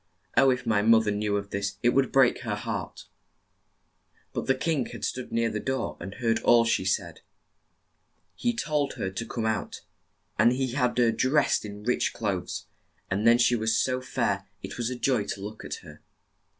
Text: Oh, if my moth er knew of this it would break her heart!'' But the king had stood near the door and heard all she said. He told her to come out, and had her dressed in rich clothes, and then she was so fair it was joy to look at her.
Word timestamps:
Oh, 0.35 0.49
if 0.49 0.65
my 0.65 0.81
moth 0.81 1.05
er 1.05 1.11
knew 1.11 1.37
of 1.37 1.51
this 1.51 1.77
it 1.83 1.89
would 1.89 2.11
break 2.11 2.39
her 2.39 2.55
heart!'' 2.55 3.03
But 4.33 4.47
the 4.47 4.55
king 4.55 4.87
had 4.87 5.05
stood 5.05 5.31
near 5.31 5.51
the 5.51 5.59
door 5.59 5.97
and 5.99 6.15
heard 6.15 6.41
all 6.41 6.65
she 6.65 6.85
said. 6.85 7.21
He 8.33 8.55
told 8.55 8.93
her 8.93 9.11
to 9.11 9.25
come 9.27 9.45
out, 9.45 9.81
and 10.39 10.53
had 10.57 10.97
her 10.97 11.11
dressed 11.11 11.65
in 11.65 11.83
rich 11.83 12.13
clothes, 12.13 12.65
and 13.11 13.27
then 13.27 13.37
she 13.37 13.55
was 13.55 13.77
so 13.77 14.01
fair 14.01 14.47
it 14.63 14.75
was 14.79 14.89
joy 14.95 15.25
to 15.25 15.41
look 15.41 15.63
at 15.63 15.75
her. 15.85 16.01